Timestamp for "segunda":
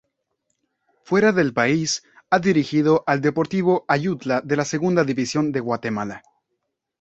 4.65-5.03